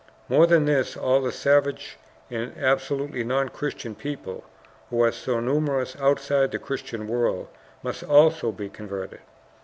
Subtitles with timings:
[0.29, 1.99] More than this, all the savage
[2.31, 4.43] and absolutely non Christian peoples,
[4.89, 7.49] who are so numerous outside the Christian world,
[7.83, 9.19] must also be converted.